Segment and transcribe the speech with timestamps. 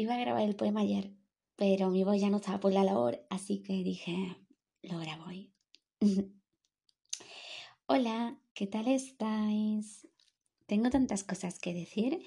[0.00, 1.12] iba a grabar el poema ayer,
[1.56, 4.36] pero mi voz ya no estaba por la labor, así que dije,
[4.82, 5.52] lo grabo hoy.
[7.86, 10.08] Hola, ¿qué tal estáis?
[10.66, 12.22] Tengo tantas cosas que decir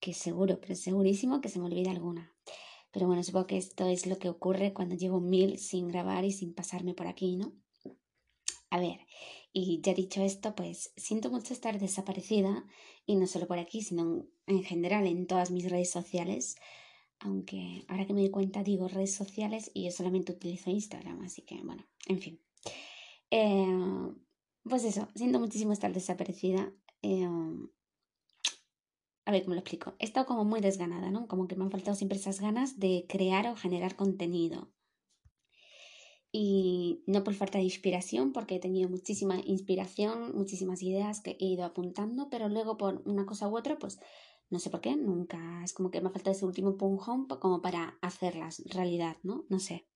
[0.00, 2.32] que seguro, pero segurísimo que se me olvida alguna.
[2.92, 6.32] Pero bueno, supongo que esto es lo que ocurre cuando llevo mil sin grabar y
[6.32, 7.52] sin pasarme por aquí, ¿no?
[8.70, 9.00] A ver,
[9.52, 12.64] y ya dicho esto, pues siento mucho estar desaparecida
[13.04, 16.56] y no solo por aquí, sino en general en todas mis redes sociales.
[17.20, 21.42] Aunque ahora que me doy cuenta digo redes sociales y yo solamente utilizo Instagram, así
[21.42, 22.40] que bueno, en fin.
[23.30, 24.12] Eh,
[24.62, 26.72] pues eso, siento muchísimo estar desaparecida.
[27.02, 27.26] Eh,
[29.28, 29.94] a ver cómo lo explico.
[29.98, 31.28] He estado como muy desganada, ¿no?
[31.28, 34.72] Como que me han faltado siempre esas ganas de crear o generar contenido.
[36.32, 41.44] Y no por falta de inspiración, porque he tenido muchísima inspiración, muchísimas ideas que he
[41.44, 43.98] ido apuntando, pero luego por una cosa u otra, pues
[44.50, 45.62] no sé por qué, nunca.
[45.64, 49.44] Es como que me ha faltado ese último empujón como para hacerlas realidad, ¿no?
[49.48, 49.86] No sé.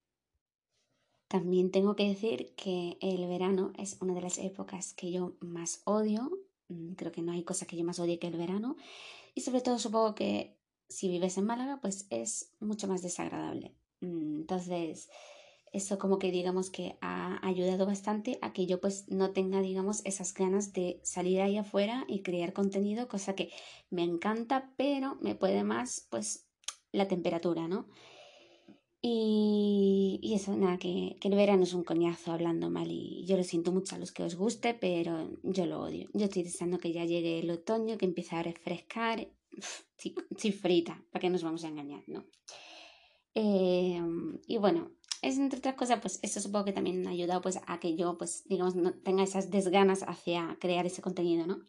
[1.29, 5.81] También tengo que decir que el verano es una de las épocas que yo más
[5.85, 6.31] odio.
[6.69, 8.77] Mm, creo que no hay cosa que yo más odie que el verano.
[9.35, 10.59] Y sobre todo supongo que
[10.91, 13.75] si vives en Málaga, pues es mucho más desagradable.
[14.01, 15.09] Mm, entonces,
[15.73, 20.03] eso como que digamos que ha ayudado bastante a que yo pues no tenga digamos
[20.05, 23.51] esas ganas de salir ahí afuera y crear contenido, cosa que
[23.91, 26.47] me encanta, pero me puede más pues
[26.93, 27.87] la temperatura, ¿no?
[29.05, 33.37] Y, y eso, nada, que, que el verano es un coñazo hablando mal y yo
[33.37, 36.09] lo siento mucho a los que os guste, pero yo lo odio.
[36.13, 39.27] Yo estoy deseando que ya llegue el otoño, que empiece a refrescar.
[40.31, 42.25] Estoy frita, ¿para qué nos vamos a engañar, no?
[43.35, 44.01] Eh,
[44.47, 47.81] y bueno, es entre otras cosas, pues eso supongo que también ha ayudado pues a
[47.81, 51.61] que yo, pues digamos, no tenga esas desganas hacia crear ese contenido, ¿no?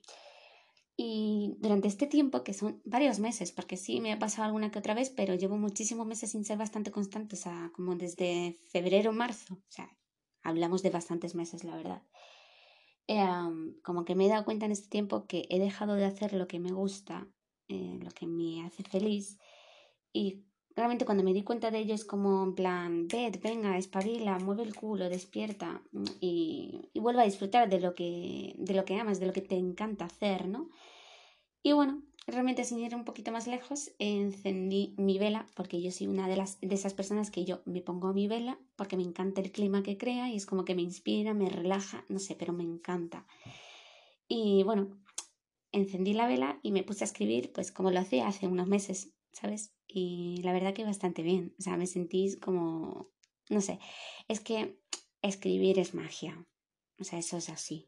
[0.95, 4.79] Y durante este tiempo, que son varios meses, porque sí me ha pasado alguna que
[4.79, 9.11] otra vez, pero llevo muchísimos meses sin ser bastante constante, o sea, como desde febrero,
[9.13, 9.89] marzo, o sea,
[10.43, 12.03] hablamos de bastantes meses, la verdad.
[13.08, 13.25] Eh,
[13.83, 16.47] como que me he dado cuenta en este tiempo que he dejado de hacer lo
[16.47, 17.27] que me gusta,
[17.67, 19.39] eh, lo que me hace feliz,
[20.11, 20.43] y
[20.76, 24.64] realmente cuando me di cuenta de ello es como en plan, ved, venga, espabila, mueve
[24.64, 25.82] el culo, despierta
[26.20, 29.42] y, y vuelve a disfrutar de lo, que, de lo que amas, de lo que
[29.42, 30.70] te encanta hacer, ¿no?
[31.61, 36.08] Y bueno, realmente sin ir un poquito más lejos, encendí mi vela, porque yo soy
[36.08, 39.42] una de, las, de esas personas que yo me pongo mi vela porque me encanta
[39.42, 42.54] el clima que crea y es como que me inspira, me relaja, no sé, pero
[42.54, 43.26] me encanta.
[44.28, 44.98] Y bueno,
[45.72, 49.14] encendí la vela y me puse a escribir, pues como lo hacía hace unos meses,
[49.33, 49.73] ¿sabes?
[49.94, 51.54] y la verdad que bastante bien.
[51.60, 53.10] O sea, me sentís como,
[53.49, 53.80] no sé,
[54.27, 54.80] es que
[55.21, 56.45] escribir es magia.
[56.99, 57.88] O sea, eso es así.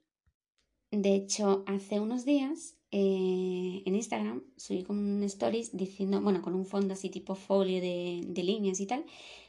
[0.91, 6.53] De hecho, hace unos días eh, en Instagram subí con un stories diciendo, bueno, con
[6.53, 9.03] un fondo así tipo folio de, de líneas y tal,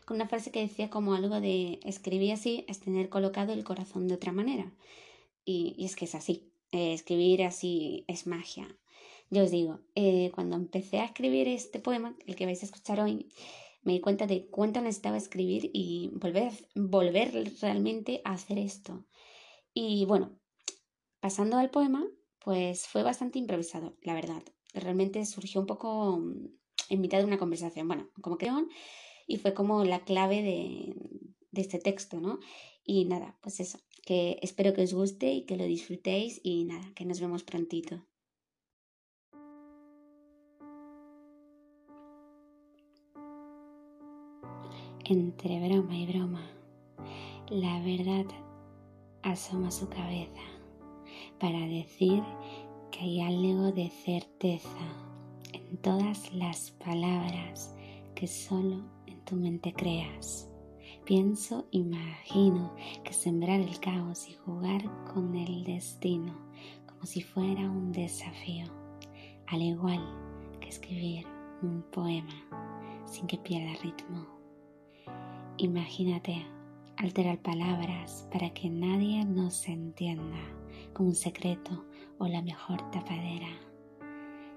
[0.06, 4.08] con una frase que decía como algo de escribir así es tener colocado el corazón
[4.08, 4.72] de otra manera.
[5.44, 6.50] Y, y es que es así.
[6.72, 8.66] Eh, escribir así es magia.
[9.30, 13.00] Yo os digo, eh, cuando empecé a escribir este poema, el que vais a escuchar
[13.00, 13.28] hoy,
[13.82, 19.04] me di cuenta de cuánto necesitaba escribir y volver, volver realmente a hacer esto.
[19.74, 20.38] Y bueno,
[21.20, 22.06] pasando al poema,
[22.44, 24.42] pues fue bastante improvisado, la verdad.
[24.74, 26.48] Realmente surgió un poco mm,
[26.90, 28.50] en mitad de una conversación, bueno, como que
[29.26, 30.94] y fue como la clave de,
[31.50, 32.38] de este texto, ¿no?
[32.84, 36.92] Y nada, pues eso, que espero que os guste y que lo disfrutéis y nada,
[36.94, 38.06] que nos vemos prontito.
[45.08, 46.42] Entre broma y broma,
[47.48, 48.24] la verdad
[49.22, 50.42] asoma su cabeza
[51.38, 52.24] para decir
[52.90, 54.68] que hay algo de certeza
[55.52, 57.72] en todas las palabras
[58.16, 60.50] que solo en tu mente creas.
[61.04, 62.74] Pienso, imagino
[63.04, 64.82] que sembrar el caos y jugar
[65.14, 66.34] con el destino
[66.84, 68.66] como si fuera un desafío,
[69.46, 70.04] al igual
[70.58, 71.24] que escribir
[71.62, 72.34] un poema
[73.04, 74.35] sin que pierda ritmo.
[75.58, 76.44] Imagínate
[76.98, 80.36] alterar palabras para que nadie nos entienda
[80.92, 81.82] como un secreto
[82.18, 83.48] o la mejor tapadera.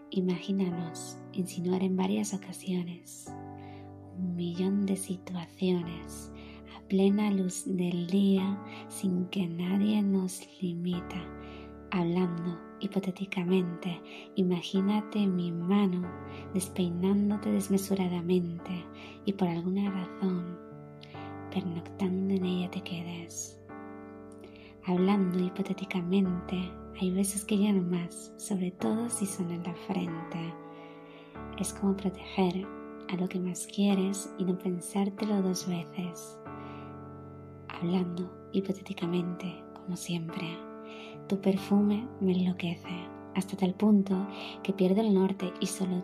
[0.10, 3.34] Imagínanos insinuar en varias ocasiones
[4.18, 6.34] un millón de situaciones
[6.75, 11.24] a plena luz del día sin que nadie nos limita.
[11.92, 14.01] Hablando hipotéticamente,
[14.36, 16.06] imagínate mi mano
[16.54, 18.86] despeinándote desmesuradamente
[19.24, 20.69] y por alguna razón
[21.50, 23.60] pernoctando en ella te quedes.
[24.86, 30.54] Hablando hipotéticamente, hay veces que ya no más, sobre todo si son en la frente.
[31.60, 32.66] Es como proteger
[33.10, 36.38] a lo que más quieres y no pensártelo dos veces.
[37.68, 40.57] Hablando hipotéticamente, como siempre,
[41.28, 44.28] tu perfume me enloquece hasta tal punto
[44.63, 46.04] que pierdo el norte y solo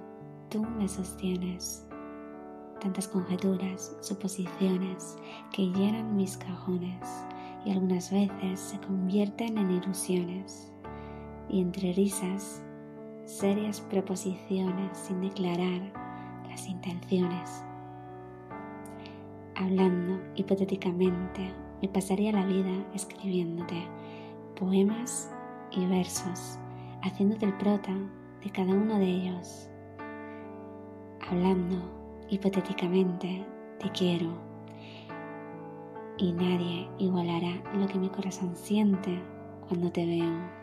[0.49, 1.87] tú me sostienes.
[2.85, 5.17] Tantas conjeturas, suposiciones
[5.51, 7.01] que llenan mis cajones
[7.65, 10.71] y algunas veces se convierten en ilusiones
[11.49, 12.63] y entre risas,
[13.23, 15.81] serias proposiciones sin declarar
[16.47, 17.63] las intenciones.
[19.55, 23.81] Hablando hipotéticamente, me pasaría la vida escribiéndote
[24.59, 25.33] poemas
[25.71, 26.59] y versos,
[27.01, 27.97] haciéndote el prota
[28.43, 29.71] de cada uno de ellos.
[31.27, 33.45] Hablando hipotéticamente,
[33.79, 34.55] te quiero
[36.17, 39.21] y nadie igualará lo que mi corazón siente
[39.67, 40.54] cuando te veo.